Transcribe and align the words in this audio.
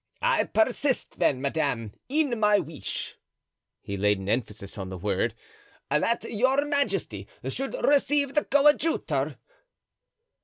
I 0.23 0.45
persist, 0.45 1.19
then, 1.19 1.41
madame, 1.41 1.93
in 2.09 2.39
my 2.39 2.57
wish" 2.57 3.17
(he 3.83 3.97
laid 3.97 4.17
an 4.17 4.29
emphasis 4.29 4.75
on 4.75 4.89
the 4.89 4.97
word), 4.97 5.35
"that 5.91 6.23
your 6.23 6.65
majesty 6.65 7.27
should 7.49 7.75
receive 7.85 8.33
the 8.33 8.45
coadjutor." 8.45 9.37